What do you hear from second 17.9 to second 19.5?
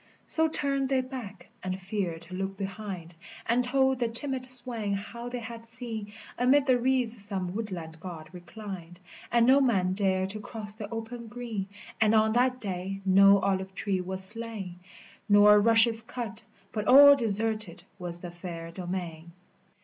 was the fair domain.